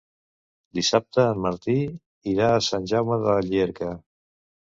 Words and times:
Dissabte 0.77 1.25
en 1.33 1.43
Martí 1.47 1.75
irà 2.33 2.49
a 2.55 2.63
Sant 2.69 2.89
Jaume 2.93 3.19
de 3.27 3.37
Llierca. 3.51 3.93